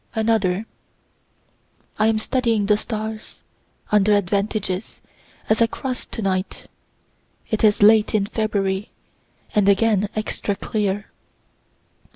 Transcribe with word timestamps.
Another. 0.15 0.65
I 1.99 2.07
am 2.07 2.17
studying 2.17 2.65
the 2.65 2.75
stars, 2.75 3.43
under 3.91 4.15
advantages, 4.15 4.99
as 5.47 5.61
I 5.61 5.67
cross 5.67 6.07
tonight. 6.07 6.65
(It 7.51 7.63
is 7.63 7.83
late 7.83 8.15
in 8.15 8.25
February, 8.25 8.89
and 9.53 9.69
again 9.69 10.09
extra 10.15 10.55
clear.) 10.55 11.11